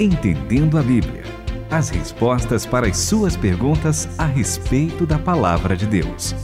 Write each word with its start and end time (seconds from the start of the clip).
Entendendo 0.00 0.76
a 0.76 0.82
Bíblia. 0.82 1.22
As 1.70 1.88
respostas 1.88 2.66
para 2.66 2.88
as 2.88 2.98
suas 2.98 3.36
perguntas 3.36 4.08
a 4.18 4.26
respeito 4.26 5.06
da 5.06 5.20
palavra 5.20 5.76
de 5.76 5.86
Deus. 5.86 6.34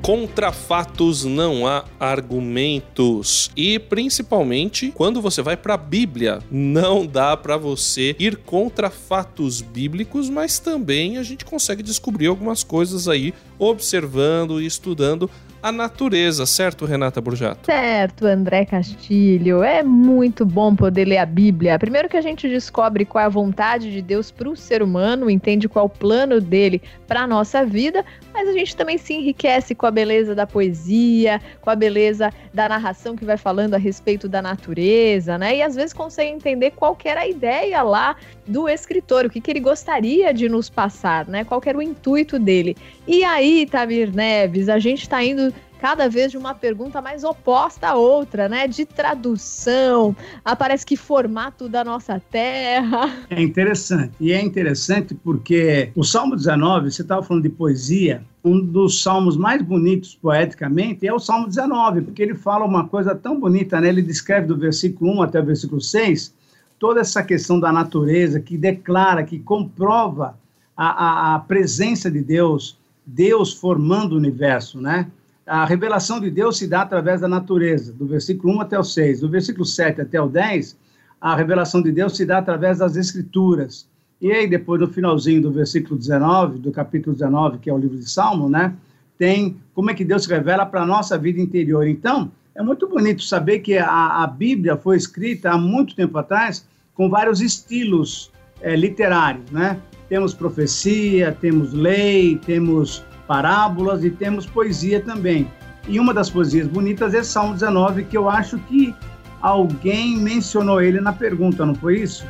Contra 0.00 0.52
fatos 0.52 1.24
não 1.24 1.66
há 1.66 1.84
argumentos. 1.98 3.50
E 3.56 3.80
principalmente 3.80 4.92
quando 4.94 5.20
você 5.20 5.42
vai 5.42 5.56
para 5.56 5.74
a 5.74 5.76
Bíblia, 5.76 6.38
não 6.48 7.04
dá 7.04 7.36
para 7.36 7.56
você 7.56 8.14
ir 8.16 8.36
contra 8.36 8.90
fatos 8.90 9.60
bíblicos, 9.60 10.30
mas 10.30 10.60
também 10.60 11.18
a 11.18 11.22
gente 11.24 11.44
consegue 11.44 11.82
descobrir 11.82 12.28
algumas 12.28 12.62
coisas 12.62 13.08
aí 13.08 13.34
observando 13.58 14.62
e 14.62 14.66
estudando 14.66 15.28
a 15.64 15.72
natureza, 15.72 16.44
certo, 16.44 16.84
Renata 16.84 17.22
Burjato? 17.22 17.64
Certo, 17.64 18.26
André 18.26 18.66
Castilho. 18.66 19.62
É 19.62 19.82
muito 19.82 20.44
bom 20.44 20.76
poder 20.76 21.06
ler 21.06 21.16
a 21.16 21.24
Bíblia. 21.24 21.78
Primeiro 21.78 22.06
que 22.06 22.18
a 22.18 22.20
gente 22.20 22.46
descobre 22.46 23.06
qual 23.06 23.22
é 23.22 23.24
a 23.24 23.30
vontade 23.30 23.90
de 23.90 24.02
Deus 24.02 24.30
para 24.30 24.46
o 24.46 24.54
ser 24.54 24.82
humano, 24.82 25.30
entende 25.30 25.66
qual 25.66 25.84
é 25.84 25.86
o 25.86 25.88
plano 25.88 26.38
dele 26.38 26.82
para 27.06 27.22
a 27.22 27.26
nossa 27.26 27.64
vida, 27.64 28.04
mas 28.34 28.46
a 28.46 28.52
gente 28.52 28.76
também 28.76 28.98
se 28.98 29.14
enriquece 29.14 29.74
com 29.74 29.86
a 29.86 29.90
beleza 29.90 30.34
da 30.34 30.46
poesia, 30.46 31.40
com 31.62 31.70
a 31.70 31.74
beleza 31.74 32.30
da 32.52 32.68
narração 32.68 33.16
que 33.16 33.24
vai 33.24 33.38
falando 33.38 33.72
a 33.72 33.78
respeito 33.78 34.28
da 34.28 34.42
natureza, 34.42 35.38
né? 35.38 35.56
E 35.56 35.62
às 35.62 35.74
vezes 35.74 35.94
consegue 35.94 36.30
entender 36.30 36.72
qual 36.72 36.94
era 37.02 37.22
a 37.22 37.26
ideia 37.26 37.82
lá 37.82 38.16
do 38.46 38.68
escritor, 38.68 39.24
o 39.24 39.30
que, 39.30 39.40
que 39.40 39.50
ele 39.50 39.60
gostaria 39.60 40.34
de 40.34 40.46
nos 40.46 40.68
passar, 40.68 41.26
né? 41.26 41.42
Qual 41.42 41.62
era 41.64 41.78
o 41.78 41.82
intuito 41.82 42.38
dele. 42.38 42.76
E 43.06 43.24
aí, 43.24 43.66
Tamir 43.66 44.14
Neves, 44.14 44.68
a 44.68 44.78
gente 44.78 45.02
está 45.02 45.24
indo 45.24 45.53
cada 45.84 46.08
vez 46.08 46.30
de 46.30 46.38
uma 46.38 46.54
pergunta 46.54 47.02
mais 47.02 47.24
oposta 47.24 47.88
à 47.88 47.94
outra, 47.94 48.48
né? 48.48 48.66
De 48.66 48.86
tradução, 48.86 50.16
aparece 50.42 50.86
que 50.86 50.96
formato 50.96 51.68
da 51.68 51.84
nossa 51.84 52.18
terra. 52.18 53.14
É 53.28 53.42
interessante. 53.42 54.14
E 54.18 54.32
é 54.32 54.40
interessante 54.40 55.14
porque 55.14 55.90
o 55.94 56.02
Salmo 56.02 56.36
19, 56.36 56.90
você 56.90 57.02
estava 57.02 57.22
falando 57.22 57.42
de 57.42 57.50
poesia, 57.50 58.24
um 58.42 58.58
dos 58.58 59.02
salmos 59.02 59.36
mais 59.36 59.60
bonitos 59.60 60.14
poeticamente 60.14 61.06
é 61.06 61.12
o 61.12 61.18
Salmo 61.18 61.48
19, 61.48 62.00
porque 62.00 62.22
ele 62.22 62.34
fala 62.34 62.64
uma 62.64 62.88
coisa 62.88 63.14
tão 63.14 63.38
bonita, 63.38 63.78
né? 63.78 63.90
Ele 63.90 64.00
descreve 64.00 64.46
do 64.46 64.56
versículo 64.56 65.14
1 65.18 65.22
até 65.22 65.38
o 65.38 65.44
versículo 65.44 65.82
6 65.82 66.32
toda 66.78 67.00
essa 67.00 67.22
questão 67.22 67.60
da 67.60 67.70
natureza 67.70 68.40
que 68.40 68.56
declara, 68.56 69.22
que 69.22 69.38
comprova 69.38 70.34
a, 70.74 70.86
a, 70.86 71.34
a 71.34 71.38
presença 71.40 72.10
de 72.10 72.22
Deus, 72.22 72.78
Deus 73.04 73.52
formando 73.52 74.14
o 74.14 74.16
universo, 74.16 74.80
né? 74.80 75.10
A 75.46 75.64
revelação 75.66 76.20
de 76.20 76.30
Deus 76.30 76.56
se 76.56 76.66
dá 76.66 76.82
através 76.82 77.20
da 77.20 77.28
natureza, 77.28 77.92
do 77.92 78.06
versículo 78.06 78.54
1 78.54 78.60
até 78.62 78.78
o 78.78 78.84
6. 78.84 79.20
Do 79.20 79.28
versículo 79.28 79.66
7 79.66 80.00
até 80.00 80.20
o 80.20 80.26
10, 80.26 80.76
a 81.20 81.36
revelação 81.36 81.82
de 81.82 81.92
Deus 81.92 82.16
se 82.16 82.24
dá 82.24 82.38
através 82.38 82.78
das 82.78 82.96
escrituras. 82.96 83.86
E 84.20 84.32
aí, 84.32 84.46
depois, 84.46 84.80
no 84.80 84.88
finalzinho 84.88 85.42
do 85.42 85.52
versículo 85.52 85.98
19, 85.98 86.58
do 86.58 86.72
capítulo 86.72 87.14
19, 87.14 87.58
que 87.58 87.68
é 87.68 87.74
o 87.74 87.78
livro 87.78 87.98
de 87.98 88.08
Salmo, 88.08 88.48
né? 88.48 88.72
Tem 89.18 89.56
como 89.74 89.90
é 89.90 89.94
que 89.94 90.04
Deus 90.04 90.24
revela 90.26 90.64
para 90.64 90.82
a 90.82 90.86
nossa 90.86 91.18
vida 91.18 91.40
interior. 91.40 91.86
Então, 91.86 92.32
é 92.54 92.62
muito 92.62 92.88
bonito 92.88 93.22
saber 93.22 93.58
que 93.58 93.76
a, 93.76 94.22
a 94.22 94.26
Bíblia 94.26 94.76
foi 94.76 94.96
escrita 94.96 95.50
há 95.50 95.58
muito 95.58 95.94
tempo 95.94 96.16
atrás 96.16 96.66
com 96.94 97.10
vários 97.10 97.40
estilos 97.40 98.32
é, 98.62 98.74
literários, 98.74 99.50
né? 99.50 99.78
Temos 100.08 100.32
profecia, 100.32 101.36
temos 101.38 101.72
lei, 101.72 102.38
temos 102.46 103.04
parábolas 103.26 104.04
e 104.04 104.10
temos 104.10 104.46
poesia 104.46 105.00
também. 105.00 105.50
E 105.86 106.00
uma 106.00 106.14
das 106.14 106.30
poesias 106.30 106.66
bonitas 106.66 107.14
é 107.14 107.22
Salmo 107.22 107.54
19, 107.54 108.04
que 108.04 108.16
eu 108.16 108.28
acho 108.28 108.58
que 108.60 108.94
alguém 109.40 110.16
mencionou 110.16 110.80
ele 110.80 111.00
na 111.00 111.12
pergunta, 111.12 111.66
não 111.66 111.74
foi 111.74 112.00
isso? 112.00 112.24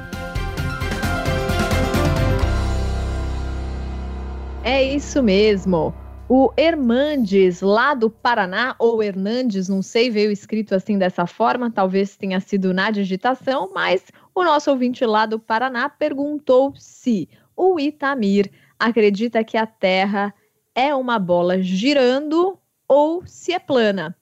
É 4.64 4.82
isso 4.82 5.22
mesmo. 5.22 5.94
O 6.28 6.50
Hermandes, 6.56 7.60
lá 7.60 7.92
do 7.92 8.08
Paraná, 8.08 8.74
ou 8.78 9.02
Hernandes, 9.02 9.68
não 9.68 9.82
sei, 9.82 10.10
veio 10.10 10.32
escrito 10.32 10.74
assim 10.74 10.96
dessa 10.96 11.26
forma, 11.26 11.70
talvez 11.70 12.16
tenha 12.16 12.40
sido 12.40 12.72
na 12.72 12.90
digitação, 12.90 13.70
mas 13.74 14.02
o 14.34 14.42
nosso 14.42 14.70
ouvinte 14.70 15.04
lá 15.04 15.26
do 15.26 15.38
Paraná 15.38 15.88
perguntou 15.88 16.72
se 16.76 17.28
o 17.54 17.78
Itamir 17.78 18.50
acredita 18.78 19.44
que 19.44 19.58
a 19.58 19.66
Terra 19.66 20.34
é 20.74 20.94
uma 20.94 21.18
bola 21.18 21.62
girando 21.62 22.58
ou 22.88 23.22
se 23.26 23.52
é 23.52 23.58
plana. 23.58 24.14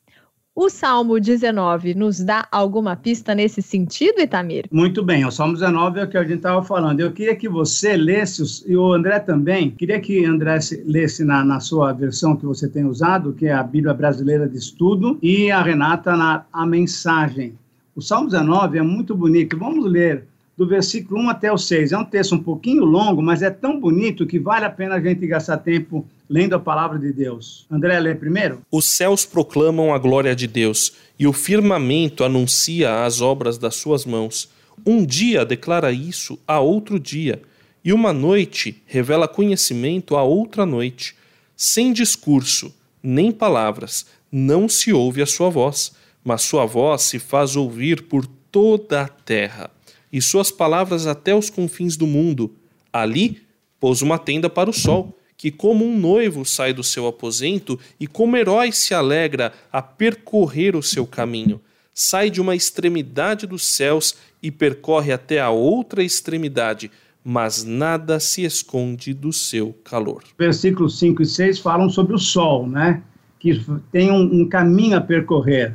O 0.54 0.68
Salmo 0.68 1.18
19 1.18 1.94
nos 1.94 2.20
dá 2.20 2.46
alguma 2.52 2.94
pista 2.94 3.34
nesse 3.34 3.62
sentido, 3.62 4.20
Itamir? 4.20 4.66
Muito 4.70 5.02
bem, 5.02 5.24
o 5.24 5.30
Salmo 5.30 5.54
19 5.54 6.00
é 6.00 6.04
o 6.04 6.08
que 6.08 6.18
a 6.18 6.22
gente 6.22 6.36
estava 6.36 6.62
falando. 6.62 7.00
Eu 7.00 7.10
queria 7.10 7.34
que 7.34 7.48
você 7.48 7.96
lesse, 7.96 8.62
e 8.70 8.76
o 8.76 8.92
André 8.92 9.18
também, 9.18 9.70
queria 9.70 9.98
que 9.98 10.22
André 10.26 10.58
lesse 10.84 11.24
na, 11.24 11.42
na 11.42 11.58
sua 11.58 11.94
versão 11.94 12.36
que 12.36 12.44
você 12.44 12.68
tem 12.68 12.84
usado, 12.84 13.32
que 13.32 13.46
é 13.46 13.52
a 13.54 13.62
Bíblia 13.62 13.94
Brasileira 13.94 14.46
de 14.46 14.58
Estudo, 14.58 15.18
e 15.22 15.50
a 15.50 15.62
Renata 15.62 16.14
na 16.14 16.44
a 16.52 16.66
mensagem. 16.66 17.54
O 17.96 18.02
Salmo 18.02 18.28
19 18.28 18.76
é 18.76 18.82
muito 18.82 19.14
bonito. 19.14 19.56
Vamos 19.58 19.90
ler 19.90 20.26
do 20.62 20.68
versículo 20.68 21.20
1 21.22 21.30
até 21.30 21.52
o 21.52 21.58
6. 21.58 21.90
É 21.90 21.98
um 21.98 22.04
texto 22.04 22.36
um 22.36 22.42
pouquinho 22.42 22.84
longo, 22.84 23.20
mas 23.20 23.42
é 23.42 23.50
tão 23.50 23.80
bonito 23.80 24.24
que 24.24 24.38
vale 24.38 24.64
a 24.64 24.70
pena 24.70 24.94
a 24.94 25.00
gente 25.00 25.26
gastar 25.26 25.58
tempo 25.58 26.06
lendo 26.30 26.54
a 26.54 26.60
palavra 26.60 27.00
de 27.00 27.12
Deus. 27.12 27.66
André, 27.68 27.98
lê 27.98 28.14
primeiro. 28.14 28.62
Os 28.70 28.84
céus 28.84 29.24
proclamam 29.24 29.92
a 29.92 29.98
glória 29.98 30.36
de 30.36 30.46
Deus, 30.46 30.92
e 31.18 31.26
o 31.26 31.32
firmamento 31.32 32.22
anuncia 32.22 33.04
as 33.04 33.20
obras 33.20 33.58
das 33.58 33.74
suas 33.74 34.06
mãos. 34.06 34.48
Um 34.86 35.04
dia 35.04 35.44
declara 35.44 35.90
isso 35.90 36.38
a 36.46 36.60
outro 36.60 36.98
dia, 36.98 37.42
e 37.84 37.92
uma 37.92 38.12
noite 38.12 38.80
revela 38.86 39.26
conhecimento 39.26 40.16
a 40.16 40.22
outra 40.22 40.64
noite. 40.64 41.16
Sem 41.56 41.92
discurso, 41.92 42.72
nem 43.02 43.32
palavras, 43.32 44.06
não 44.30 44.68
se 44.68 44.92
ouve 44.92 45.20
a 45.22 45.26
sua 45.26 45.50
voz, 45.50 45.92
mas 46.22 46.42
sua 46.42 46.64
voz 46.64 47.02
se 47.02 47.18
faz 47.18 47.56
ouvir 47.56 48.02
por 48.02 48.24
toda 48.52 49.02
a 49.02 49.08
terra, 49.08 49.68
e 50.12 50.20
suas 50.20 50.50
palavras 50.50 51.06
até 51.06 51.34
os 51.34 51.48
confins 51.48 51.96
do 51.96 52.06
mundo. 52.06 52.54
Ali 52.92 53.42
pôs 53.80 54.02
uma 54.02 54.18
tenda 54.18 54.50
para 54.50 54.68
o 54.68 54.72
sol 54.72 55.16
que, 55.36 55.50
como 55.50 55.84
um 55.84 55.98
noivo 55.98 56.44
sai 56.44 56.72
do 56.72 56.84
seu 56.84 57.06
aposento 57.06 57.76
e 57.98 58.06
como 58.06 58.36
herói 58.36 58.70
se 58.70 58.94
alegra 58.94 59.52
a 59.72 59.82
percorrer 59.82 60.76
o 60.76 60.82
seu 60.82 61.04
caminho, 61.04 61.60
sai 61.92 62.30
de 62.30 62.40
uma 62.40 62.54
extremidade 62.54 63.46
dos 63.46 63.66
céus 63.66 64.14
e 64.42 64.50
percorre 64.50 65.12
até 65.12 65.40
a 65.40 65.50
outra 65.50 66.02
extremidade, 66.02 66.90
mas 67.24 67.64
nada 67.64 68.20
se 68.20 68.44
esconde 68.44 69.12
do 69.12 69.32
seu 69.32 69.74
calor. 69.84 70.22
Versículos 70.38 70.98
5 70.98 71.22
e 71.22 71.26
6 71.26 71.58
falam 71.58 71.88
sobre 71.88 72.14
o 72.14 72.18
sol, 72.18 72.68
né? 72.68 73.02
Que 73.40 73.60
tem 73.90 74.12
um, 74.12 74.42
um 74.42 74.48
caminho 74.48 74.96
a 74.96 75.00
percorrer. 75.00 75.74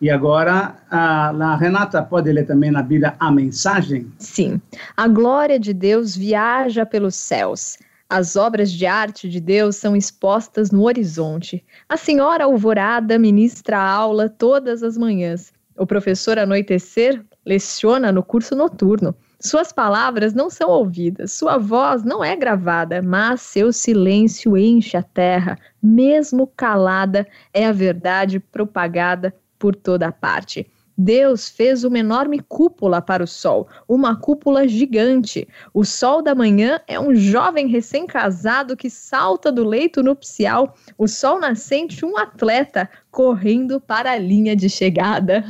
E 0.00 0.08
agora, 0.10 0.76
a, 0.88 1.30
a, 1.30 1.56
Renata 1.56 2.00
pode 2.02 2.30
ler 2.30 2.46
também 2.46 2.70
na 2.70 2.82
Bíblia 2.82 3.16
a 3.18 3.32
mensagem? 3.32 4.10
Sim. 4.18 4.60
A 4.96 5.08
glória 5.08 5.58
de 5.58 5.74
Deus 5.74 6.16
viaja 6.16 6.86
pelos 6.86 7.16
céus. 7.16 7.76
As 8.08 8.36
obras 8.36 8.70
de 8.70 8.86
arte 8.86 9.28
de 9.28 9.40
Deus 9.40 9.76
são 9.76 9.96
expostas 9.96 10.70
no 10.70 10.84
horizonte. 10.84 11.64
A 11.88 11.96
senhora 11.96 12.44
Alvorada 12.44 13.18
ministra 13.18 13.76
a 13.78 13.90
aula 13.90 14.28
todas 14.28 14.84
as 14.84 14.96
manhãs. 14.96 15.52
O 15.76 15.86
professor 15.86 16.38
Anoitecer 16.38 17.22
leciona 17.44 18.12
no 18.12 18.22
curso 18.22 18.54
noturno. 18.54 19.14
Suas 19.40 19.72
palavras 19.72 20.32
não 20.32 20.48
são 20.48 20.68
ouvidas, 20.70 21.32
sua 21.32 21.58
voz 21.58 22.02
não 22.02 22.24
é 22.24 22.34
gravada, 22.34 23.00
mas 23.00 23.40
seu 23.40 23.72
silêncio 23.72 24.56
enche 24.56 24.96
a 24.96 25.02
terra. 25.02 25.58
Mesmo 25.82 26.46
calada, 26.56 27.26
é 27.52 27.66
a 27.66 27.72
verdade 27.72 28.40
propagada 28.40 29.32
por 29.58 29.74
toda 29.74 30.12
parte. 30.12 30.66
Deus 31.00 31.48
fez 31.48 31.84
uma 31.84 32.00
enorme 32.00 32.40
cúpula 32.40 33.00
para 33.00 33.22
o 33.22 33.26
sol, 33.26 33.68
uma 33.86 34.16
cúpula 34.16 34.66
gigante. 34.66 35.46
O 35.72 35.84
sol 35.84 36.20
da 36.20 36.34
manhã 36.34 36.80
é 36.88 36.98
um 36.98 37.14
jovem 37.14 37.68
recém-casado 37.68 38.76
que 38.76 38.90
salta 38.90 39.52
do 39.52 39.64
leito 39.64 40.02
nupcial. 40.02 40.74
O 40.98 41.06
sol 41.06 41.38
nascente, 41.38 42.04
um 42.04 42.18
atleta 42.18 42.90
correndo 43.12 43.80
para 43.80 44.10
a 44.10 44.18
linha 44.18 44.56
de 44.56 44.68
chegada. 44.68 45.44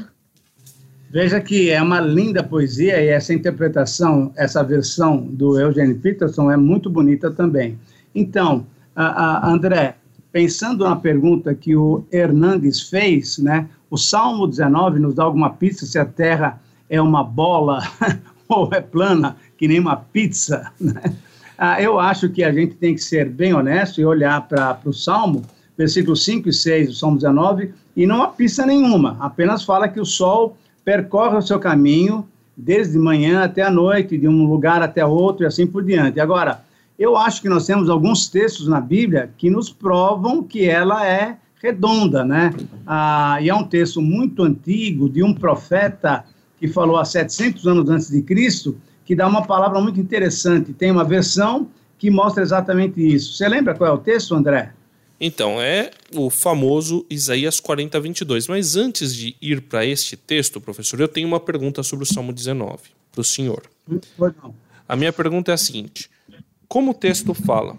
Veja 1.11 1.41
que 1.41 1.71
é 1.71 1.81
uma 1.81 2.01
linda 2.01 2.45
poesia 2.45 3.03
e 3.03 3.09
essa 3.09 3.33
interpretação, 3.33 4.31
essa 4.37 4.63
versão 4.63 5.23
do 5.23 5.59
Eugene 5.59 5.95
Peterson 5.95 6.51
é 6.51 6.57
muito 6.59 6.91
bonita 6.91 7.31
também. 7.31 7.79
Então, 8.15 8.67
a, 8.95 9.47
a 9.47 9.51
André, 9.51 9.97
pensando 10.31 10.85
na 10.85 10.97
pergunta 10.97 11.55
que 11.55 11.75
o 11.75 12.05
Hernandes 12.13 12.83
fez, 12.83 13.39
né? 13.39 13.71
O 13.91 13.97
Salmo 13.97 14.47
19 14.47 14.99
nos 14.99 15.15
dá 15.15 15.25
alguma 15.25 15.51
pista 15.51 15.87
se 15.87 15.99
a 15.99 16.05
terra 16.05 16.61
é 16.91 17.01
uma 17.01 17.25
bola 17.25 17.83
ou 18.49 18.69
é 18.73 18.81
plana, 18.81 19.37
que 19.57 19.69
nem 19.69 19.81
uma 19.81 19.97
pizza. 19.97 20.71
Né? 20.81 21.17
Ah, 21.57 21.83
eu 21.83 21.99
acho 21.99 22.29
que 22.29 22.45
a 22.45 22.53
gente 22.53 22.75
tem 22.75 22.95
que 22.95 23.03
ser 23.03 23.29
bem 23.29 23.53
honesto 23.53 24.01
e 24.01 24.05
olhar 24.05 24.47
para 24.47 24.79
o 24.85 24.93
Salmo, 24.93 25.43
versículos 25.77 26.25
5 26.25 26.49
e 26.49 26.53
6 26.53 26.89
do 26.89 26.95
Salmo 26.95 27.17
19, 27.17 27.73
e 27.97 28.07
não 28.07 28.23
há 28.23 28.29
pista 28.29 28.65
nenhuma, 28.65 29.17
apenas 29.19 29.65
fala 29.65 29.89
que 29.89 29.99
o 29.99 30.05
sol 30.05 30.57
percorre 30.85 31.37
o 31.37 31.43
seu 31.43 31.59
caminho 31.59 32.27
desde 32.57 32.99
manhã 32.99 33.43
até 33.43 33.63
a 33.63 33.71
noite, 33.71 34.17
de 34.19 34.29
um 34.29 34.47
lugar 34.47 34.83
até 34.83 35.05
outro 35.05 35.45
e 35.45 35.47
assim 35.47 35.67
por 35.67 35.85
diante. 35.85 36.21
Agora, 36.21 36.65
eu 36.99 37.17
acho 37.17 37.41
que 37.41 37.49
nós 37.49 37.67
temos 37.67 37.89
alguns 37.89 38.29
textos 38.29 38.67
na 38.67 38.81
Bíblia 38.81 39.31
que 39.39 39.49
nos 39.49 39.71
provam 39.71 40.43
que 40.43 40.69
ela 40.69 41.07
é 41.07 41.37
redonda, 41.63 42.25
né? 42.25 42.53
Ah, 42.87 43.39
e 43.41 43.49
é 43.49 43.55
um 43.55 43.65
texto 43.65 44.01
muito 44.01 44.43
antigo 44.43 45.09
de 45.09 45.23
um 45.23 45.35
profeta 45.35 46.25
que 46.59 46.69
falou 46.69 46.97
há 46.97 47.05
700 47.05 47.67
anos 47.67 47.91
antes 47.91 48.11
de 48.11 48.23
Cristo, 48.23 48.77
que 49.05 49.15
dá 49.15 49.27
uma 49.27 49.47
palavra 49.47 49.81
muito 49.81 50.01
interessante. 50.01 50.73
Tem 50.73 50.91
uma 50.91 51.05
versão 51.05 51.69
que 51.99 52.11
mostra 52.11 52.43
exatamente 52.43 53.01
isso. 53.01 53.35
Você 53.35 53.49
lembra 53.49 53.75
qual 53.75 53.91
é 53.91 53.93
o 53.93 53.99
texto, 53.99 54.35
André? 54.35 54.73
Então, 55.21 55.61
é 55.61 55.91
o 56.15 56.31
famoso 56.31 57.05
Isaías 57.11 57.59
40, 57.59 57.99
22. 57.99 58.47
Mas 58.47 58.77
antes 58.77 59.15
de 59.15 59.35
ir 59.43 59.63
para 59.63 59.85
este 59.85 60.17
texto, 60.17 60.61
professor, 60.61 61.01
eu 61.01 61.09
tenho 61.09 61.27
uma 61.27 61.41
pergunta 61.41 61.83
sobre 61.83 62.05
o 62.05 62.07
Salmo 62.07 62.33
19 62.33 62.79
para 63.11 63.21
o 63.21 63.25
senhor. 63.25 63.63
A 64.89 64.95
minha 64.95 65.13
pergunta 65.13 65.51
é 65.51 65.55
a 65.55 65.59
seguinte: 65.59 66.09
como 66.69 66.93
o 66.93 66.95
texto 66.95 67.35
fala 67.35 67.77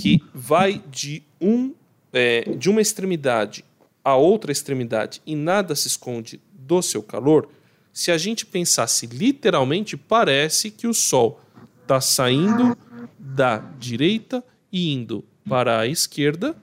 que 0.00 0.22
vai 0.32 0.82
de, 0.90 1.22
um, 1.40 1.72
é, 2.14 2.42
de 2.56 2.70
uma 2.70 2.80
extremidade 2.80 3.64
a 4.04 4.14
outra 4.16 4.52
extremidade 4.52 5.22
e 5.24 5.34
nada 5.34 5.74
se 5.74 5.88
esconde 5.88 6.40
do 6.52 6.82
seu 6.82 7.02
calor, 7.02 7.48
se 7.92 8.10
a 8.10 8.18
gente 8.18 8.44
pensasse 8.44 9.06
literalmente, 9.06 9.96
parece 9.96 10.70
que 10.70 10.86
o 10.86 10.92
Sol 10.92 11.40
está 11.80 12.00
saindo 12.00 12.76
da 13.18 13.58
direita 13.78 14.44
e 14.70 14.92
indo 14.92 15.24
para 15.48 15.80
a 15.80 15.86
esquerda 15.86 16.54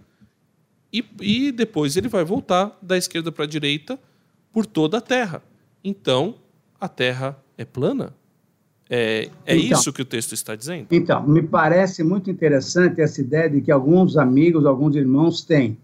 e, 0.93 1.03
e 1.21 1.51
depois 1.51 1.95
ele 1.97 2.09
vai 2.09 2.23
voltar 2.23 2.77
da 2.81 2.97
esquerda 2.97 3.31
para 3.31 3.45
a 3.45 3.47
direita 3.47 3.97
por 4.51 4.65
toda 4.65 4.97
a 4.97 5.01
Terra. 5.01 5.41
Então, 5.83 6.35
a 6.79 6.87
Terra 6.87 7.41
é 7.57 7.63
plana? 7.65 8.13
É, 8.93 9.29
é 9.45 9.55
então, 9.55 9.79
isso 9.79 9.93
que 9.93 10.01
o 10.01 10.05
texto 10.05 10.33
está 10.33 10.53
dizendo? 10.53 10.87
Então, 10.91 11.25
me 11.25 11.41
parece 11.41 12.03
muito 12.03 12.29
interessante 12.29 12.99
essa 12.99 13.21
ideia 13.21 13.49
de 13.49 13.61
que 13.61 13.71
alguns 13.71 14.17
amigos, 14.17 14.65
alguns 14.65 14.97
irmãos 14.97 15.45
têm. 15.45 15.77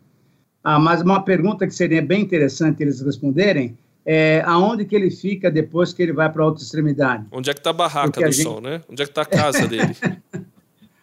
Ah, 0.62 0.78
mas 0.78 1.02
uma 1.02 1.24
pergunta 1.24 1.66
que 1.66 1.74
seria 1.74 2.02
bem 2.02 2.22
interessante 2.22 2.84
eles 2.84 3.00
responderem 3.00 3.78
é 4.06 4.44
aonde 4.46 4.84
que 4.84 4.94
ele 4.94 5.10
fica 5.10 5.50
depois 5.50 5.94
que 5.94 6.04
ele 6.04 6.12
vai 6.12 6.30
para 6.30 6.44
a 6.44 6.48
outra 6.48 6.62
extremidade. 6.62 7.26
Onde 7.32 7.50
é 7.50 7.54
que 7.54 7.62
está 7.62 7.70
a 7.70 7.74
barraca 7.74 8.12
Porque 8.12 8.26
do 8.26 8.28
a 8.28 8.32
gente... 8.32 8.44
sol, 8.44 8.60
né? 8.60 8.82
Onde 8.90 9.02
é 9.02 9.06
que 9.06 9.12
está 9.12 9.22
a 9.22 9.26
casa 9.26 9.66
dele? 9.68 9.96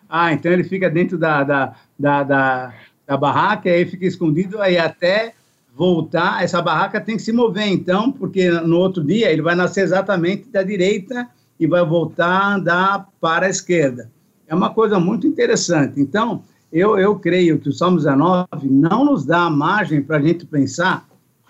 Ah, 0.07 0.31
então 0.35 0.53
ele 0.53 0.65
fica 0.65 0.91
dentro 0.91 1.17
da, 1.17 1.43
da, 1.43 1.75
da, 1.99 2.23
da, 2.23 2.75
da 3.07 3.17
barraca, 3.17 3.71
aí 3.71 3.87
fica 3.87 4.05
escondido, 4.05 4.61
aí 4.61 4.77
até 4.77 5.33
voltar, 5.75 6.45
essa 6.45 6.61
barraca 6.61 7.01
tem 7.01 7.17
que 7.17 7.23
se 7.23 7.33
mover, 7.33 7.67
então, 7.67 8.13
porque 8.13 8.51
no 8.51 8.77
outro 8.77 9.03
dia 9.03 9.31
ele 9.31 9.43
vai 9.43 9.55
nascer 9.55 9.83
exatamente 9.83 10.51
da 10.51 10.63
direita 10.63 11.29
e 11.59 11.67
vai 11.67 11.85
voltar 11.85 12.29
a 12.29 12.55
andar 12.55 13.09
para 13.21 13.47
a 13.47 13.51
esquerda. 13.51 14.11
É 14.47 14.55
uma 14.55 14.71
coisa 14.71 14.99
muito 14.99 15.27
interessante. 15.27 16.01
Então, 16.01 16.43
eu, 16.73 16.99
eu 16.99 17.17
creio 17.19 17.59
que 17.59 17.69
o 17.69 17.73
Salmo 17.73 17.99
19 17.99 18.47
não 18.65 19.05
nos 19.05 19.25
dá 19.25 19.49
margem 19.49 20.03
para 20.03 20.19
a 20.19 20.21
gente 20.21 20.45
pensar 20.45 21.07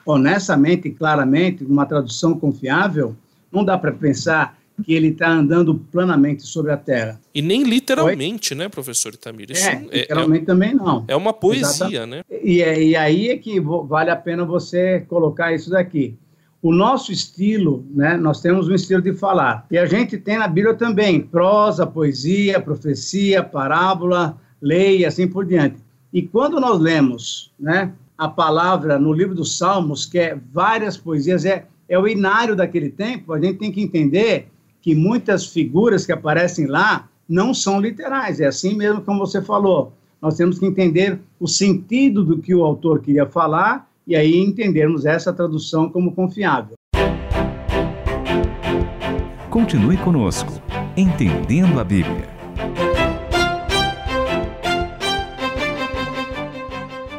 honestamente 0.07 0.89
e 0.89 0.91
claramente, 0.91 1.65
numa 1.65 1.87
tradução 1.87 2.39
confiável, 2.39 3.17
não 3.51 3.65
dá 3.65 3.79
para 3.79 3.93
pensar 3.93 4.59
que 4.85 4.93
ele 4.93 5.09
está 5.09 5.31
andando 5.31 5.77
planamente 5.93 6.43
sobre 6.43 6.73
a 6.73 6.77
Terra. 6.77 7.21
E 7.35 7.41
nem 7.41 7.63
literalmente, 7.63 8.53
Oi? 8.53 8.59
né, 8.59 8.69
professor 8.69 9.15
Itamir? 9.15 9.51
Isso 9.51 9.67
é, 9.67 9.85
é 9.91 9.99
literalmente 10.01 10.43
é, 10.43 10.47
também 10.47 10.75
não. 10.75 11.05
É 11.07 11.15
uma 11.15 11.33
poesia, 11.33 12.07
né? 12.07 12.23
E, 12.43 12.61
é, 12.61 12.83
e 12.83 12.97
aí 12.97 13.29
é 13.29 13.37
que 13.37 13.61
vale 13.61 14.11
a 14.11 14.17
pena 14.17 14.45
você 14.45 15.01
colocar 15.09 15.55
isso 15.55 15.71
daqui. 15.71 16.17
O 16.65 16.73
nosso 16.73 17.13
estilo, 17.13 17.85
né, 17.91 18.17
nós 18.17 18.41
temos 18.41 18.71
um 18.71 18.75
estilo 18.75 19.03
de 19.03 19.13
falar. 19.13 19.67
E 19.71 19.77
a 19.77 19.85
gente 19.85 20.17
tem 20.17 20.39
na 20.39 20.49
Bíblia 20.49 20.73
também 20.73 21.21
prosa, 21.21 21.87
poesia, 21.87 22.59
profecia, 22.59 23.43
parábola, 23.43 24.39
lei 24.63 25.01
e 25.01 25.05
assim 25.05 25.29
por 25.29 25.45
diante. 25.45 25.77
E 26.11 26.23
quando 26.23 26.59
nós 26.59 26.81
lemos 26.81 27.53
né, 27.61 27.93
a 28.17 28.29
palavra 28.29 28.99
no 28.99 29.13
livro 29.13 29.35
dos 29.35 29.59
Salmos, 29.59 30.07
que 30.07 30.19
é 30.19 30.39
várias 30.55 30.97
poesias, 30.97 31.45
é, 31.45 31.67
é 31.87 31.99
o 31.99 32.09
inário 32.09 32.57
daquele 32.57 32.89
tempo, 32.89 33.35
a 33.35 33.39
gente 33.39 33.59
tem 33.59 33.71
que 33.71 33.83
entender 33.83 34.49
que 34.81 34.95
muitas 34.95 35.45
figuras 35.45 36.07
que 36.07 36.13
aparecem 36.13 36.65
lá 36.65 37.11
não 37.29 37.53
são 37.53 37.79
literais, 37.79 38.41
é 38.41 38.47
assim 38.47 38.75
mesmo 38.75 39.03
como 39.03 39.19
você 39.19 39.43
falou. 39.43 39.93
Nós 40.19 40.39
temos 40.39 40.59
que 40.59 40.65
entender 40.65 41.21
o 41.39 41.47
sentido 41.47 42.25
do 42.25 42.39
que 42.39 42.55
o 42.55 42.65
autor 42.65 43.01
queria 43.01 43.27
falar 43.27 43.87
e 44.07 44.15
aí 44.15 44.37
entendermos 44.39 45.07
essa 45.07 45.33
tradução 45.33 45.89
como 45.89 46.13
confiável. 46.13 46.75
Continue 49.51 49.97
conosco, 49.97 50.53
entendendo 50.97 51.79
a 51.79 51.85
Bíblia. 51.85 52.29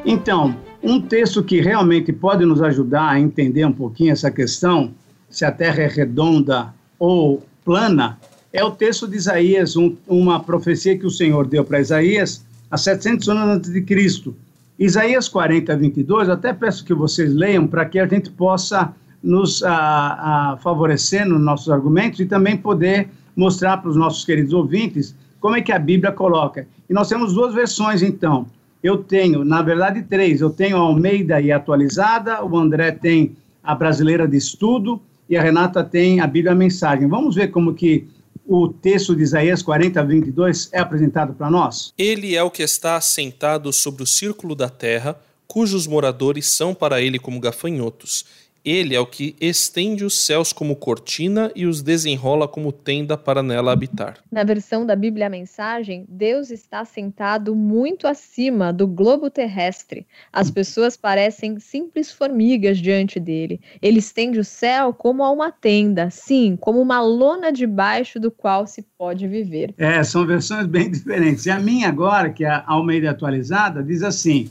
Então, 0.06 0.56
um 0.84 1.02
texto 1.02 1.44
que 1.44 1.62
realmente 1.62 2.14
pode 2.14 2.46
nos 2.46 2.62
ajudar 2.62 3.10
a 3.10 3.20
entender 3.20 3.66
um 3.66 3.72
pouquinho 3.72 4.12
essa 4.12 4.30
questão, 4.30 4.94
se 5.30 5.44
a 5.44 5.52
Terra 5.52 5.82
é 5.82 5.88
redonda 5.88 6.74
ou 7.00 7.44
plana 7.64 8.20
é 8.54 8.64
o 8.64 8.72
texto 8.72 9.08
de 9.08 9.18
Isaías, 9.18 9.76
um, 9.76 9.98
uma 10.08 10.40
profecia 10.40 10.98
que 10.98 11.06
o 11.06 11.10
Senhor 11.10 11.46
deu 11.48 11.66
para 11.66 11.82
Isaías 11.82 12.46
há 12.72 12.78
700 12.78 13.28
anos 13.28 13.56
antes 13.58 13.74
de 13.74 13.82
Cristo. 13.82 14.34
Isaías 14.78 15.30
40, 15.30 15.76
22, 15.76 16.30
até 16.30 16.52
peço 16.52 16.84
que 16.84 16.94
vocês 16.94 17.34
leiam 17.34 17.66
para 17.66 17.86
que 17.86 17.98
a 17.98 18.06
gente 18.06 18.30
possa 18.30 18.94
nos 19.24 19.64
a, 19.64 20.52
a 20.54 20.58
favorecer 20.58 21.26
nos 21.26 21.42
nossos 21.42 21.70
argumentos 21.70 22.20
e 22.20 22.26
também 22.26 22.58
poder 22.58 23.10
mostrar 23.36 23.78
para 23.78 23.90
os 23.90 23.96
nossos 23.96 24.24
queridos 24.24 24.54
ouvintes 24.54 25.16
como 25.40 25.56
é 25.56 25.62
que 25.62 25.72
a 25.72 25.80
Bíblia 25.80 26.12
coloca. 26.12 26.68
E 26.90 26.94
nós 26.94 27.08
temos 27.08 27.34
duas 27.34 27.54
versões, 27.54 28.02
então. 28.02 28.48
Eu 28.84 28.98
tenho, 28.98 29.44
na 29.44 29.62
verdade, 29.62 30.04
três. 30.04 30.42
Eu 30.42 30.50
tenho 30.50 30.78
a 30.78 30.82
Almeida 30.82 31.42
e 31.42 31.52
atualizada, 31.52 32.44
o 32.46 32.58
André 32.58 32.92
tem 32.92 33.36
a 33.64 33.74
brasileira 33.74 34.28
de 34.28 34.38
estudo 34.38 35.02
e 35.30 35.36
a 35.36 35.42
Renata 35.42 35.84
tem 35.84 36.20
a 36.20 36.28
Bíblia 36.28 36.52
a 36.52 36.56
Mensagem. 36.56 37.08
Vamos 37.08 37.36
ver 37.36 37.48
como 37.48 37.74
que 37.74 38.08
o 38.48 38.68
texto 38.70 39.16
de 39.16 39.24
Isaías 39.24 39.62
40, 39.62 40.04
22 40.04 40.70
é 40.72 40.80
apresentado 40.80 41.34
para 41.34 41.50
nós? 41.50 41.94
Ele 41.98 42.36
é 42.36 42.44
o 42.44 42.52
que 42.52 42.64
está 42.64 42.96
assentado 42.96 43.72
sobre 43.74 44.04
o 44.04 44.08
círculo 44.08 44.56
da 44.56 44.70
terra, 44.70 45.20
cujos 45.48 45.88
moradores 45.88 46.48
são 46.48 46.74
para 46.74 47.02
ele 47.02 47.20
como 47.20 47.40
gafanhotos 47.40 48.26
ele 48.66 48.96
é 48.96 49.00
o 49.00 49.06
que 49.06 49.36
estende 49.40 50.04
os 50.04 50.18
céus 50.18 50.52
como 50.52 50.76
cortina 50.76 51.52
e 51.56 51.68
os 51.68 51.84
desenrola 51.84 52.48
como 52.48 52.72
tenda 52.72 53.16
para 53.16 53.44
nela 53.44 53.72
habitar. 53.72 54.18
Na 54.32 54.44
versão 54.44 54.86
da 54.86 54.96
Bíblia 54.96 55.28
a 55.28 55.30
Mensagem, 55.30 56.06
Deus 56.10 56.50
está 56.50 56.84
sentado 56.84 57.56
muito 57.56 58.08
acima 58.08 58.74
do 58.74 58.88
globo 58.88 59.30
terrestre. 59.30 60.08
As 60.34 60.50
pessoas 60.50 60.98
parecem 60.98 61.60
simples 61.60 62.12
formigas 62.12 62.80
diante 62.80 63.20
dele. 63.20 63.62
Ele 63.82 64.00
estende 64.00 64.40
o 64.40 64.44
céu 64.44 64.94
como 64.94 65.24
a 65.24 65.30
uma 65.30 65.52
tenda, 65.52 66.10
sim, 66.10 66.58
como 66.60 66.82
uma 66.82 67.02
lona 67.02 67.52
debaixo 67.52 68.20
do 68.20 68.32
qual 68.32 68.66
se 68.66 68.82
pode 68.98 69.28
viver. 69.28 69.74
É, 69.78 70.04
são 70.04 70.26
versões 70.26 70.66
bem 70.66 70.90
diferentes. 70.92 71.46
E 71.46 71.52
a 71.52 71.60
minha 71.60 71.88
agora, 71.88 72.32
que 72.32 72.44
é 72.44 72.50
a 72.50 72.64
Almeida 72.66 73.12
atualizada, 73.12 73.84
diz 73.84 74.02
assim: 74.02 74.50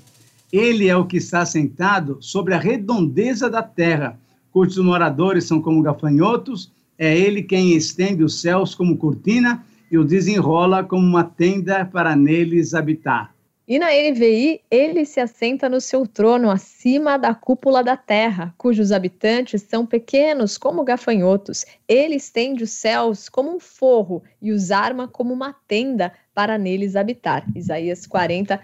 ele 0.56 0.88
é 0.88 0.96
o 0.96 1.04
que 1.04 1.16
está 1.16 1.44
sentado 1.44 2.18
sobre 2.20 2.54
a 2.54 2.58
redondeza 2.58 3.50
da 3.50 3.60
terra, 3.60 4.16
cujos 4.52 4.78
moradores 4.78 5.44
são 5.44 5.60
como 5.60 5.82
gafanhotos. 5.82 6.72
É 6.96 7.18
ele 7.18 7.42
quem 7.42 7.72
estende 7.72 8.22
os 8.22 8.40
céus 8.40 8.72
como 8.72 8.96
cortina 8.96 9.66
e 9.90 9.98
o 9.98 10.04
desenrola 10.04 10.84
como 10.84 11.04
uma 11.04 11.24
tenda 11.24 11.84
para 11.84 12.14
neles 12.14 12.72
habitar. 12.72 13.34
E 13.66 13.78
na 13.78 13.86
NVI, 13.86 14.60
ele 14.70 15.04
se 15.04 15.18
assenta 15.18 15.68
no 15.70 15.80
seu 15.80 16.06
trono 16.06 16.50
acima 16.50 17.16
da 17.16 17.34
cúpula 17.34 17.82
da 17.82 17.96
terra, 17.96 18.54
cujos 18.58 18.92
habitantes 18.92 19.62
são 19.62 19.86
pequenos 19.86 20.58
como 20.58 20.84
gafanhotos. 20.84 21.64
Ele 21.88 22.14
estende 22.14 22.62
os 22.62 22.70
céus 22.70 23.28
como 23.28 23.56
um 23.56 23.58
forro 23.58 24.22
e 24.40 24.52
os 24.52 24.70
arma 24.70 25.08
como 25.08 25.32
uma 25.32 25.52
tenda 25.66 26.12
para 26.34 26.58
neles 26.58 26.94
habitar. 26.94 27.46
Isaías 27.56 28.06
40, 28.06 28.60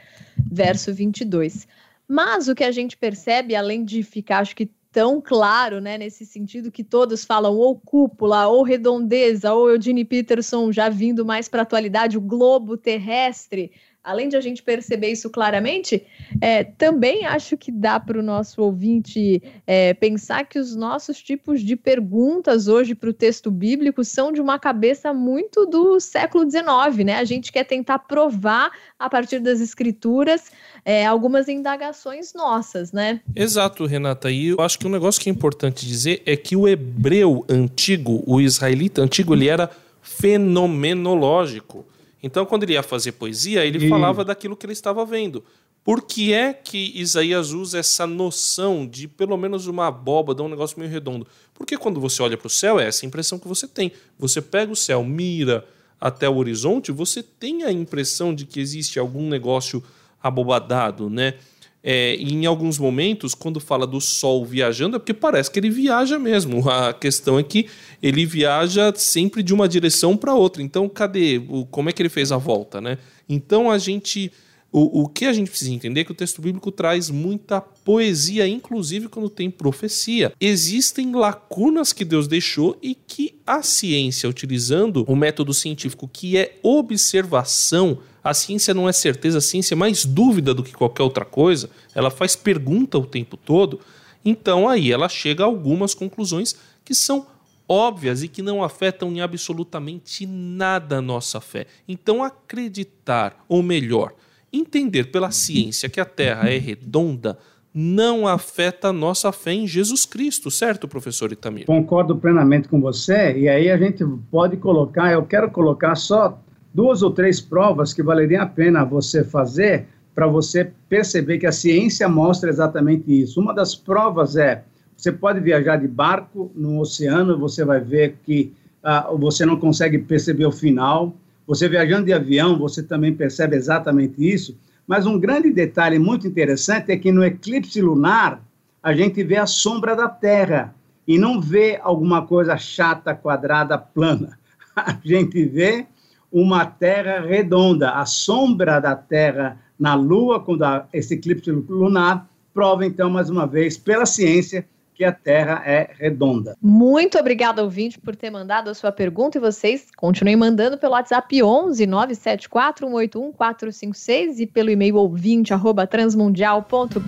verso 0.51 0.93
22. 0.93 1.67
Mas 2.09 2.49
o 2.49 2.55
que 2.55 2.65
a 2.65 2.73
gente 2.73 2.97
percebe, 2.97 3.55
além 3.55 3.85
de 3.85 4.03
ficar, 4.03 4.39
acho 4.39 4.57
que 4.57 4.71
tão 4.93 5.21
claro, 5.21 5.81
né, 5.81 5.97
nesse 5.97 6.27
sentido 6.27 6.73
que 6.73 6.83
todos 6.83 7.25
falam 7.25 7.55
ou 7.57 7.79
cúpula, 7.79 8.49
ou 8.49 8.65
redondeza, 8.65 9.53
ou 9.53 9.71
Eugene 9.71 10.05
Peterson 10.05 10.73
já 10.73 10.89
vindo 10.89 11.25
mais 11.25 11.49
para 11.49 11.61
a 11.61 11.63
atualidade, 11.63 12.19
o 12.19 12.21
globo 12.21 12.77
terrestre, 12.77 13.71
além 14.03 14.29
de 14.29 14.37
a 14.37 14.41
gente 14.41 14.63
perceber 14.63 15.09
isso 15.09 15.29
claramente, 15.29 16.07
é, 16.41 16.65
também 16.65 17.27
acho 17.27 17.57
que 17.57 17.71
dá 17.71 18.01
para 18.01 18.19
o 18.19 18.23
nosso 18.23 18.63
ouvinte 18.63 19.43
é, 19.67 19.93
pensar 19.95 20.45
que 20.45 20.59
os 20.59 20.75
nossos 20.75 21.23
tipos 21.23 21.61
de 21.61 21.77
perguntas 21.77 22.67
hoje 22.67 22.95
para 22.95 23.11
o 23.11 23.13
texto 23.13 23.51
bíblico 23.51 24.03
são 24.03 24.33
de 24.33 24.41
uma 24.41 24.59
cabeça 24.59 25.13
muito 25.13 25.67
do 25.67 26.01
século 26.01 26.51
XIX, 26.51 27.05
né? 27.05 27.17
A 27.17 27.25
gente 27.25 27.53
quer 27.53 27.65
tentar 27.65 28.01
provar 28.01 28.71
a 28.99 29.11
partir 29.11 29.39
das 29.39 29.61
escrituras 29.61 30.51
é, 30.85 31.05
algumas 31.05 31.49
indagações 31.49 32.33
nossas, 32.33 32.93
né? 32.93 33.21
Exato, 33.37 33.85
Renata. 33.85 34.31
E 34.31 34.49
eu 34.49 34.61
acho 34.61 34.79
que 34.79 34.87
um 34.87 34.91
negócio 34.91 35.21
que 35.21 35.29
é 35.29 35.33
importante 35.33 35.87
dizer 35.87 36.23
é 36.25 36.37
que 36.37 36.57
o 36.57 36.67
hebreu 36.67 37.45
antigo, 37.49 38.23
o 38.27 38.41
israelita 38.41 39.03
antigo, 39.03 39.35
ele 39.35 39.49
era 39.49 39.71
fenomenológico. 40.01 41.85
Então, 42.23 42.45
quando 42.45 42.65
ele 42.65 42.75
ia 42.75 42.83
fazer 42.83 43.13
poesia, 43.13 43.65
ele 43.65 43.87
e... 43.87 43.89
falava 43.89 44.25
daquilo 44.25 44.57
que 44.57 44.67
ele 44.67 44.73
estava 44.73 45.05
vendo. 45.05 45.45
Por 45.83 46.03
que 46.03 46.33
é 46.33 46.53
que 46.53 46.93
Isaías 46.95 47.53
usa 47.53 47.79
essa 47.79 48.07
noção 48.07 48.87
de 48.87 49.09
pelo 49.09 49.37
menos 49.37 49.67
uma 49.67 49.87
abóbada, 49.87 50.43
um 50.43 50.49
negócio 50.49 50.79
meio 50.79 50.91
redondo? 50.91 51.27
Porque 51.55 51.77
quando 51.79 51.99
você 51.99 52.23
olha 52.23 52.37
para 52.37 52.47
o 52.47 52.51
céu, 52.51 52.79
é 52.79 52.87
essa 52.87 53.07
impressão 53.07 53.39
que 53.39 53.49
você 53.49 53.67
tem. 53.67 53.91
Você 54.19 54.43
pega 54.43 54.71
o 54.71 54.77
céu, 54.77 55.03
mira 55.03 55.67
até 55.99 56.29
o 56.29 56.37
horizonte, 56.37 56.93
você 56.93 57.23
tem 57.23 57.65
a 57.65 57.73
impressão 57.73 58.35
de 58.35 58.45
que 58.45 58.61
existe 58.61 58.99
algum 58.99 59.29
negócio 59.29 59.83
abobadado, 60.23 61.09
né? 61.09 61.35
É, 61.83 62.15
em 62.17 62.45
alguns 62.45 62.79
momentos, 62.79 63.35
quando 63.35 63.59
fala 63.59 63.87
do 63.87 64.01
Sol 64.01 64.45
viajando, 64.45 64.97
é 64.97 64.99
porque 64.99 65.15
parece 65.15 65.51
que 65.51 65.59
ele 65.59 65.71
viaja 65.71 66.19
mesmo. 66.19 66.69
A 66.69 66.93
questão 66.93 67.39
é 67.39 67.43
que 67.43 67.67
ele 68.03 68.27
viaja 68.27 68.93
sempre 68.95 69.43
de 69.43 69.55
uma 69.55 69.69
direção 69.69 70.17
para 70.17 70.35
outra. 70.35 70.63
Então, 70.63 70.89
cadê? 70.89 71.41
O, 71.49 71.65
como 71.65 71.89
é 71.89 71.93
que 71.93 72.03
ele 72.03 72.09
fez 72.09 72.33
a 72.33 72.37
volta, 72.37 72.81
né? 72.81 72.99
Então, 73.29 73.71
a 73.71 73.79
gente. 73.79 74.31
O, 74.73 75.03
o 75.03 75.09
que 75.09 75.27
a 75.27 75.33
gente 75.33 75.51
precisa 75.51 75.73
entender 75.73 76.01
é 76.01 76.05
que 76.05 76.13
o 76.13 76.15
texto 76.15 76.41
bíblico 76.41 76.71
traz 76.71 77.11
muita 77.11 77.61
poesia, 77.61 78.47
inclusive 78.47 79.09
quando 79.09 79.29
tem 79.29 79.51
profecia. 79.51 80.33
Existem 80.41 81.13
lacunas 81.13 81.93
que 81.93 82.05
Deus 82.05 82.29
deixou 82.29 82.79
e 82.81 82.95
que 82.95 83.35
a 83.45 83.63
ciência, 83.63 84.29
utilizando 84.29 85.05
o 85.09 85.17
método 85.17 85.53
científico 85.53 86.09
que 86.09 86.37
é 86.37 86.57
observação, 86.63 87.99
a 88.23 88.33
ciência 88.33 88.73
não 88.73 88.89
é 88.89 88.93
certeza, 88.93 89.39
a 89.39 89.41
ciência 89.41 89.75
é 89.75 89.77
mais 89.77 90.05
dúvida 90.05 90.55
do 90.55 90.63
que 90.63 90.73
qualquer 90.73 91.03
outra 91.03 91.25
coisa, 91.25 91.69
ela 91.93 92.11
faz 92.11 92.37
pergunta 92.37 92.97
o 92.97 93.07
tempo 93.07 93.37
todo. 93.37 93.81
Então 94.25 94.69
aí 94.69 94.93
ela 94.93 95.09
chega 95.09 95.43
a 95.43 95.47
algumas 95.47 95.95
conclusões 95.95 96.55
que 96.85 96.95
são 96.95 97.27
óbvias 97.69 98.23
e 98.23 98.29
que 98.29 98.43
não 98.43 98.63
afetam 98.63 99.11
em 99.11 99.21
absolutamente 99.21 100.27
nada 100.27 100.99
a 100.99 101.03
nossa 101.03 101.41
fé. 101.41 101.67
Então 101.89 102.23
acreditar, 102.23 103.45
ou 103.49 103.63
melhor, 103.63 104.13
entender 104.53 105.05
pela 105.11 105.31
ciência 105.31 105.89
que 105.89 106.01
a 106.01 106.05
Terra 106.05 106.49
é 106.51 106.59
redonda 106.59 107.39
não 107.73 108.27
afeta 108.27 108.89
a 108.89 108.93
nossa 108.93 109.31
fé 109.31 109.53
em 109.53 109.67
Jesus 109.67 110.05
Cristo, 110.05 110.51
certo, 110.51 110.89
professor 110.89 111.31
Itamir? 111.31 111.67
Concordo 111.67 112.17
plenamente 112.17 112.69
com 112.69 112.81
você, 112.81 113.39
e 113.39 113.49
aí 113.49 113.71
a 113.71 113.77
gente 113.77 114.05
pode 114.31 114.57
colocar, 114.57 115.13
eu 115.13 115.25
quero 115.25 115.51
colocar 115.51 115.95
só 115.95 116.37
duas 116.75 117.03
ou 117.03 117.11
três 117.11 117.41
provas 117.41 117.93
que 117.93 118.03
valeriam 118.03 118.43
a 118.43 118.47
pena 118.47 118.85
você 118.85 119.23
fazer 119.23 119.87
para 120.15 120.27
você 120.27 120.73
perceber 120.89 121.39
que 121.39 121.47
a 121.47 121.53
ciência 121.53 122.09
mostra 122.09 122.51
exatamente 122.51 123.05
isso. 123.09 123.41
Uma 123.41 123.55
das 123.55 123.75
provas 123.75 124.37
é 124.37 124.65
você 124.97 125.11
pode 125.11 125.41
viajar 125.41 125.77
de 125.77 125.89
barco 125.89 126.51
no 126.55 126.81
oceano, 126.81 127.39
você 127.39 127.65
vai 127.65 127.81
ver 127.81 128.17
que 128.23 128.53
uh, 128.85 129.17
você 129.17 129.47
não 129.47 129.57
consegue 129.57 129.99
perceber 129.99 130.45
o 130.45 130.53
final. 130.53 131.15
Você 131.51 131.69
viajando 131.69 132.07
de 132.07 132.13
avião, 132.13 132.57
você 132.57 132.81
também 132.81 133.13
percebe 133.13 133.57
exatamente 133.57 134.15
isso. 134.25 134.57
Mas 134.87 135.05
um 135.05 135.19
grande 135.19 135.51
detalhe 135.51 135.99
muito 135.99 136.25
interessante 136.25 136.93
é 136.93 136.97
que 136.97 137.11
no 137.11 137.25
eclipse 137.25 137.83
lunar 137.83 138.41
a 138.81 138.93
gente 138.93 139.21
vê 139.25 139.37
a 139.37 139.47
sombra 139.47 139.97
da 139.97 140.09
Terra 140.09 140.73
e 141.09 141.19
não 141.19 141.41
vê 141.41 141.77
alguma 141.83 142.25
coisa 142.25 142.57
chata, 142.57 143.17
quadrada, 143.17 143.77
plana. 143.77 144.39
A 144.77 144.97
gente 145.05 145.45
vê 145.45 145.87
uma 146.31 146.65
Terra 146.65 147.19
redonda. 147.19 147.91
A 147.91 148.07
sombra 148.07 148.79
da 148.79 148.95
Terra 148.95 149.59
na 149.77 149.97
Lua, 149.97 150.39
quando 150.39 150.63
há 150.63 150.87
esse 150.93 151.15
eclipse 151.15 151.51
lunar, 151.51 152.29
prova, 152.55 152.87
então, 152.87 153.11
mais 153.11 153.29
uma 153.29 153.45
vez, 153.45 153.77
pela 153.77 154.07
ciência, 154.07 154.65
que 155.01 155.05
a 155.07 155.13
Terra 155.13 155.63
é 155.65 155.89
redonda. 155.99 156.55
Muito 156.61 157.19
obrigada, 157.19 157.63
ouvinte, 157.63 157.99
por 157.99 158.15
ter 158.15 158.29
mandado 158.29 158.69
a 158.69 158.75
sua 158.75 158.93
pergunta 158.93 159.39
e 159.39 159.41
vocês 159.41 159.87
continuem 159.97 160.37
mandando 160.37 160.77
pelo 160.77 160.93
WhatsApp 160.93 161.43
11 161.43 161.87
974 161.87 162.87
181 162.87 163.33
456 163.33 164.41
e 164.41 164.47
pelo 164.47 164.69
e-mail 164.69 164.97
ouvinte 164.97 165.55
arroba 165.55 165.87
transmundial.com.br. 165.87 166.99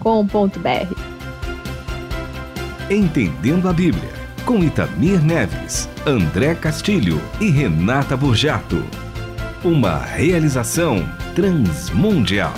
Entendendo 2.90 3.68
a 3.68 3.74
Bíblia, 3.74 4.08
com 4.46 4.64
Itamir 4.64 5.22
Neves, 5.22 5.86
André 6.06 6.54
Castilho 6.54 7.20
e 7.42 7.50
Renata 7.50 8.16
Burjato. 8.16 8.82
Uma 9.62 9.98
realização 9.98 11.06
transmundial. 11.34 12.54